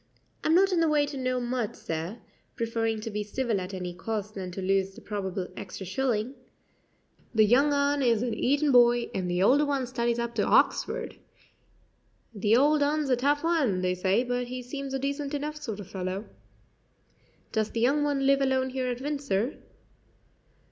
[0.43, 2.17] "I'm not in the way to know much, sir"
[2.55, 6.33] preferring to be civil at any cost than to lose the probable extra shilling
[7.35, 11.17] "the young un is an Eton boy, and the older one studies up to Hoxford.
[12.33, 15.79] The old un's a tough un, they say, but he seems a decent enough sort
[15.79, 16.25] of fellow."
[17.51, 19.59] "Does the young one live alone here at Windsor?"